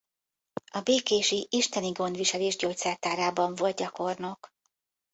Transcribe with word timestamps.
A 0.71 0.81
békési 0.81 1.47
Isteni 1.49 1.89
Gondviselés 1.91 2.55
gyógyszertárában 2.55 3.55
volt 3.55 3.75
gyakornok. 3.77 4.53